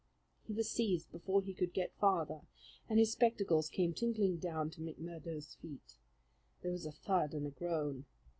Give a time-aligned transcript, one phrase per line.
[0.47, 2.41] He was seized before he could get farther,
[2.89, 5.97] and his spectacles came tinkling down to McMurdo's feet.
[6.63, 8.05] There was a thud and a groan.